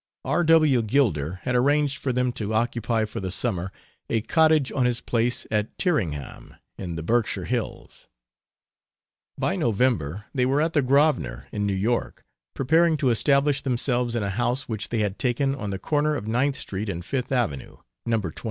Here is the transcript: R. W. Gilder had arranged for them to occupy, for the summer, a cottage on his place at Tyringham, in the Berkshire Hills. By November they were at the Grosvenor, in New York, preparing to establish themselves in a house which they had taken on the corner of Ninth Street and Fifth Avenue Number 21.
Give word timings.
R. 0.25 0.43
W. 0.43 0.81
Gilder 0.81 1.41
had 1.43 1.53
arranged 1.53 1.99
for 1.99 2.11
them 2.11 2.31
to 2.31 2.55
occupy, 2.55 3.05
for 3.05 3.19
the 3.19 3.29
summer, 3.29 3.71
a 4.09 4.21
cottage 4.21 4.71
on 4.71 4.87
his 4.87 4.99
place 4.99 5.45
at 5.51 5.77
Tyringham, 5.77 6.55
in 6.75 6.95
the 6.95 7.03
Berkshire 7.03 7.45
Hills. 7.45 8.07
By 9.37 9.55
November 9.55 10.25
they 10.33 10.47
were 10.47 10.59
at 10.59 10.73
the 10.73 10.81
Grosvenor, 10.81 11.45
in 11.51 11.67
New 11.67 11.73
York, 11.75 12.25
preparing 12.55 12.97
to 12.97 13.11
establish 13.11 13.61
themselves 13.61 14.15
in 14.15 14.23
a 14.23 14.31
house 14.31 14.67
which 14.67 14.89
they 14.89 15.01
had 15.01 15.19
taken 15.19 15.53
on 15.53 15.69
the 15.69 15.77
corner 15.77 16.15
of 16.15 16.27
Ninth 16.27 16.55
Street 16.55 16.89
and 16.89 17.05
Fifth 17.05 17.31
Avenue 17.31 17.77
Number 18.03 18.31
21. 18.31 18.37